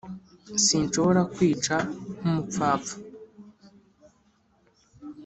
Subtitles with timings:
[0.63, 1.75] sinshobora kwica,
[2.19, 2.95] nk'umupfapfa,